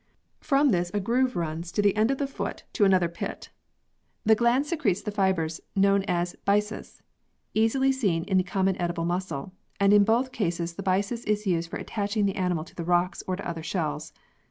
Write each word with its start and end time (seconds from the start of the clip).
From 0.39 0.71
this 0.71 0.89
a 0.95 0.99
groove 0.99 1.35
runs 1.35 1.71
to 1.71 1.79
the 1.79 1.95
end 1.95 2.09
of 2.09 2.17
the 2.17 2.25
foot 2.25 2.63
to 2.73 2.85
another 2.85 3.07
pit. 3.07 3.51
The 4.25 4.33
gland 4.33 4.65
secretes 4.65 5.03
the 5.03 5.11
fibres 5.11 5.61
known 5.75 6.01
as 6.07 6.35
byssus, 6.43 7.03
easily 7.53 7.91
seen 7.91 8.23
in 8.23 8.37
the 8.37 8.43
common 8.43 8.75
edible 8.81 9.05
mussel, 9.05 9.53
and 9.79 9.93
in 9.93 10.03
both 10.03 10.31
cases 10.31 10.73
the 10.73 10.81
byssus 10.81 11.23
is 11.25 11.45
used 11.45 11.69
for 11.69 11.77
attaching 11.77 12.25
the 12.25 12.35
animal 12.35 12.63
to 12.63 12.73
28 12.73 12.77
PEARLS 12.77 12.83
[CH. 12.83 12.83
the 12.83 12.89
rocks 12.91 13.23
or 13.27 13.35
to 13.35 13.47
other 13.47 13.61
shells. 13.63 14.11